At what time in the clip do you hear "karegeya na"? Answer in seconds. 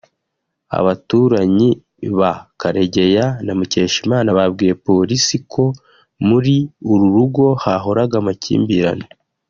2.61-3.53